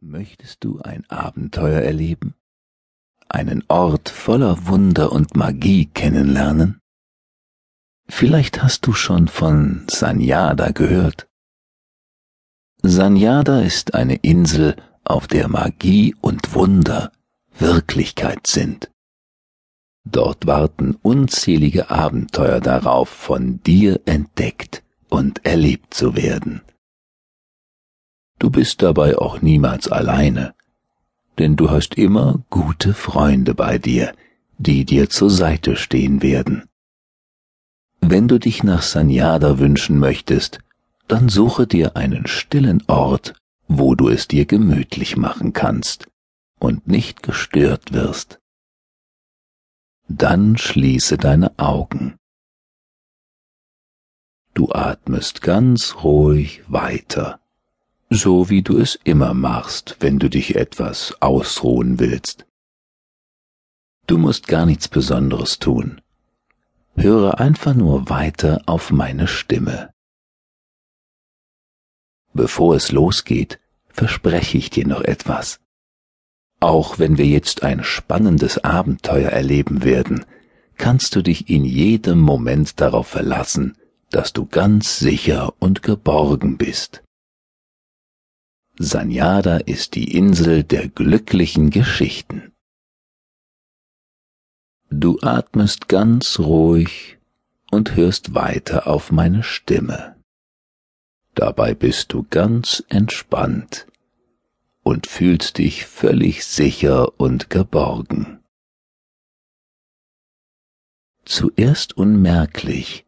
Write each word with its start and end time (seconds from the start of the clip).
Möchtest 0.00 0.62
du 0.62 0.78
ein 0.80 1.04
Abenteuer 1.10 1.80
erleben? 1.80 2.34
Einen 3.28 3.64
Ort 3.66 4.08
voller 4.08 4.68
Wunder 4.68 5.10
und 5.10 5.36
Magie 5.36 5.86
kennenlernen? 5.86 6.80
Vielleicht 8.08 8.62
hast 8.62 8.86
du 8.86 8.92
schon 8.92 9.26
von 9.26 9.86
Sanyada 9.90 10.70
gehört. 10.70 11.28
Sanyada 12.80 13.62
ist 13.62 13.94
eine 13.94 14.14
Insel, 14.14 14.76
auf 15.02 15.26
der 15.26 15.48
Magie 15.48 16.14
und 16.20 16.54
Wunder 16.54 17.10
Wirklichkeit 17.58 18.46
sind. 18.46 18.92
Dort 20.04 20.46
warten 20.46 20.94
unzählige 21.02 21.90
Abenteuer 21.90 22.60
darauf, 22.60 23.08
von 23.08 23.60
dir 23.64 24.00
entdeckt 24.04 24.84
und 25.08 25.44
erlebt 25.44 25.92
zu 25.92 26.14
werden. 26.14 26.62
Du 28.38 28.50
bist 28.50 28.82
dabei 28.82 29.18
auch 29.18 29.42
niemals 29.42 29.88
alleine, 29.88 30.54
denn 31.38 31.56
du 31.56 31.70
hast 31.70 31.94
immer 31.94 32.44
gute 32.50 32.94
Freunde 32.94 33.54
bei 33.54 33.78
dir, 33.78 34.14
die 34.58 34.84
dir 34.84 35.10
zur 35.10 35.30
Seite 35.30 35.76
stehen 35.76 36.22
werden. 36.22 36.68
Wenn 38.00 38.28
du 38.28 38.38
dich 38.38 38.62
nach 38.62 38.82
Sanyada 38.82 39.58
wünschen 39.58 39.98
möchtest, 39.98 40.60
dann 41.08 41.28
suche 41.28 41.66
dir 41.66 41.96
einen 41.96 42.26
stillen 42.26 42.82
Ort, 42.86 43.34
wo 43.66 43.94
du 43.94 44.08
es 44.08 44.28
dir 44.28 44.46
gemütlich 44.46 45.16
machen 45.16 45.52
kannst 45.52 46.06
und 46.60 46.86
nicht 46.86 47.22
gestört 47.22 47.92
wirst. 47.92 48.38
Dann 50.08 50.56
schließe 50.56 51.18
deine 51.18 51.58
Augen. 51.58 52.16
Du 54.54 54.72
atmest 54.72 55.42
ganz 55.42 55.96
ruhig 56.02 56.62
weiter 56.68 57.40
so 58.10 58.48
wie 58.48 58.62
du 58.62 58.78
es 58.78 58.98
immer 59.04 59.34
machst, 59.34 59.96
wenn 60.00 60.18
du 60.18 60.30
dich 60.30 60.56
etwas 60.56 61.14
ausruhen 61.20 61.98
willst. 61.98 62.46
Du 64.06 64.16
musst 64.16 64.48
gar 64.48 64.64
nichts 64.64 64.88
Besonderes 64.88 65.58
tun. 65.58 66.00
Höre 66.96 67.38
einfach 67.38 67.74
nur 67.74 68.08
weiter 68.08 68.62
auf 68.66 68.90
meine 68.90 69.28
Stimme. 69.28 69.90
Bevor 72.32 72.74
es 72.74 72.90
losgeht, 72.92 73.60
verspreche 73.88 74.56
ich 74.58 74.70
dir 74.70 74.86
noch 74.86 75.02
etwas. 75.02 75.60
Auch 76.60 76.98
wenn 76.98 77.18
wir 77.18 77.26
jetzt 77.26 77.62
ein 77.62 77.84
spannendes 77.84 78.64
Abenteuer 78.64 79.30
erleben 79.30 79.84
werden, 79.84 80.24
kannst 80.76 81.14
du 81.14 81.22
dich 81.22 81.50
in 81.50 81.64
jedem 81.64 82.20
Moment 82.20 82.80
darauf 82.80 83.08
verlassen, 83.08 83.76
dass 84.10 84.32
du 84.32 84.46
ganz 84.46 84.98
sicher 84.98 85.52
und 85.58 85.82
geborgen 85.82 86.56
bist. 86.56 87.02
Sanyada 88.80 89.56
ist 89.56 89.96
die 89.96 90.16
Insel 90.16 90.62
der 90.62 90.88
glücklichen 90.88 91.70
Geschichten. 91.70 92.52
Du 94.88 95.18
atmest 95.20 95.88
ganz 95.88 96.38
ruhig 96.38 97.18
und 97.72 97.96
hörst 97.96 98.34
weiter 98.34 98.86
auf 98.86 99.10
meine 99.10 99.42
Stimme. 99.42 100.16
Dabei 101.34 101.74
bist 101.74 102.12
du 102.12 102.24
ganz 102.30 102.84
entspannt 102.88 103.88
und 104.84 105.08
fühlst 105.08 105.58
dich 105.58 105.84
völlig 105.84 106.44
sicher 106.44 107.18
und 107.20 107.50
geborgen. 107.50 108.44
Zuerst 111.24 111.96
unmerklich 111.96 113.04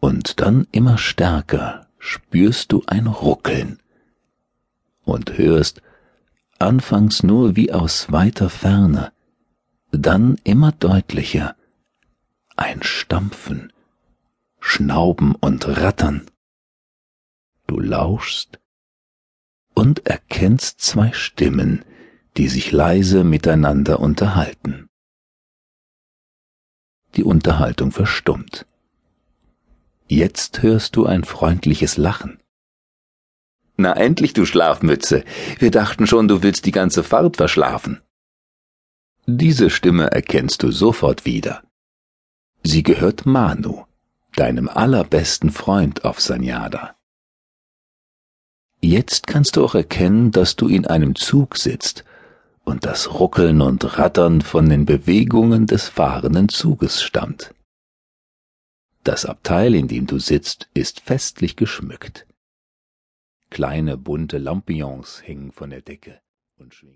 und 0.00 0.40
dann 0.40 0.66
immer 0.72 0.96
stärker 0.96 1.86
spürst 1.98 2.72
du 2.72 2.82
ein 2.86 3.06
Ruckeln 3.06 3.81
und 5.04 5.36
hörst, 5.38 5.82
anfangs 6.58 7.22
nur 7.22 7.56
wie 7.56 7.72
aus 7.72 8.12
weiter 8.12 8.50
Ferne, 8.50 9.12
dann 9.90 10.36
immer 10.44 10.72
deutlicher, 10.72 11.56
ein 12.56 12.82
Stampfen, 12.82 13.72
Schnauben 14.60 15.34
und 15.34 15.66
Rattern. 15.66 16.26
Du 17.66 17.80
lauschst 17.80 18.60
und 19.74 20.06
erkennst 20.06 20.80
zwei 20.80 21.12
Stimmen, 21.12 21.84
die 22.36 22.48
sich 22.48 22.72
leise 22.72 23.24
miteinander 23.24 24.00
unterhalten. 24.00 24.88
Die 27.16 27.24
Unterhaltung 27.24 27.92
verstummt. 27.92 28.66
Jetzt 30.08 30.62
hörst 30.62 30.96
du 30.96 31.06
ein 31.06 31.24
freundliches 31.24 31.96
Lachen. 31.96 32.41
Na 33.76 33.94
endlich, 33.94 34.32
du 34.32 34.44
Schlafmütze. 34.44 35.24
Wir 35.58 35.70
dachten 35.70 36.06
schon, 36.06 36.28
du 36.28 36.42
willst 36.42 36.66
die 36.66 36.72
ganze 36.72 37.02
Fahrt 37.02 37.36
verschlafen. 37.36 38.00
Diese 39.26 39.70
Stimme 39.70 40.10
erkennst 40.10 40.62
du 40.62 40.70
sofort 40.72 41.24
wieder. 41.24 41.62
Sie 42.62 42.82
gehört 42.82 43.24
Manu, 43.24 43.84
deinem 44.36 44.68
allerbesten 44.68 45.50
Freund 45.50 46.04
auf 46.04 46.20
Sanyada. 46.20 46.96
Jetzt 48.80 49.26
kannst 49.28 49.56
du 49.56 49.64
auch 49.64 49.76
erkennen, 49.76 50.32
dass 50.32 50.56
du 50.56 50.68
in 50.68 50.86
einem 50.86 51.14
Zug 51.14 51.56
sitzt 51.56 52.04
und 52.64 52.84
das 52.84 53.14
Ruckeln 53.14 53.60
und 53.60 53.98
Rattern 53.98 54.42
von 54.42 54.68
den 54.68 54.86
Bewegungen 54.86 55.66
des 55.66 55.88
fahrenden 55.88 56.48
Zuges 56.48 57.02
stammt. 57.02 57.54
Das 59.04 59.24
Abteil, 59.24 59.74
in 59.74 59.88
dem 59.88 60.06
du 60.06 60.18
sitzt, 60.18 60.68
ist 60.74 61.00
festlich 61.00 61.56
geschmückt. 61.56 62.26
Kleine 63.52 63.98
bunte 63.98 64.38
Lampions 64.38 65.22
hängen 65.22 65.52
von 65.52 65.68
der 65.68 65.82
Decke 65.82 66.22
und 66.56 66.74
schwingen. 66.74 66.90